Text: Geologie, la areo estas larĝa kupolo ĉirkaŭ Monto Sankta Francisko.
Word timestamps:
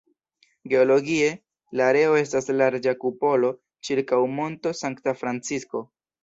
Geologie, 0.71 1.27
la 1.81 1.89
areo 1.93 2.15
estas 2.21 2.49
larĝa 2.61 2.95
kupolo 3.05 3.53
ĉirkaŭ 3.91 4.23
Monto 4.41 4.75
Sankta 4.81 5.17
Francisko. 5.21 5.85